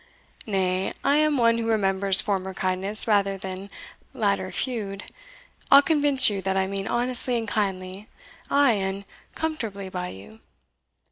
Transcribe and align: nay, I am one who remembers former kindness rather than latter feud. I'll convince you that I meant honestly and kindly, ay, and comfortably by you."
nay, 0.47 0.91
I 1.03 1.17
am 1.17 1.37
one 1.37 1.59
who 1.59 1.67
remembers 1.67 2.21
former 2.21 2.55
kindness 2.55 3.05
rather 3.07 3.37
than 3.37 3.69
latter 4.15 4.51
feud. 4.51 5.03
I'll 5.69 5.83
convince 5.83 6.27
you 6.27 6.41
that 6.41 6.57
I 6.57 6.65
meant 6.65 6.89
honestly 6.89 7.37
and 7.37 7.47
kindly, 7.47 8.07
ay, 8.49 8.71
and 8.71 9.05
comfortably 9.35 9.89
by 9.89 10.07
you." 10.07 10.39